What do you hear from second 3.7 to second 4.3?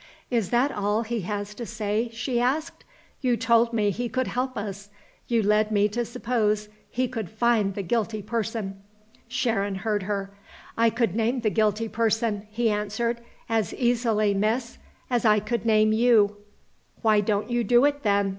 me he could